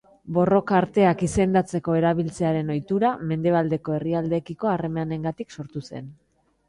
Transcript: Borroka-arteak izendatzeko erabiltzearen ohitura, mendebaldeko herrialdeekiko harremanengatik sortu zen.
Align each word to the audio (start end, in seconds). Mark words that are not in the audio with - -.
Borroka-arteak 0.35 1.19
izendatzeko 1.27 1.97
erabiltzearen 1.99 2.73
ohitura, 2.75 3.11
mendebaldeko 3.33 3.97
herrialdeekiko 3.99 4.73
harremanengatik 4.75 5.55
sortu 5.59 5.85
zen. 5.93 6.11